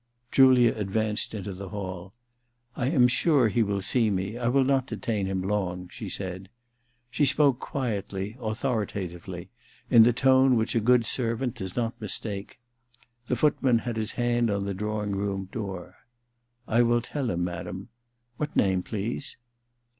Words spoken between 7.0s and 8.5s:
She spoke quietly,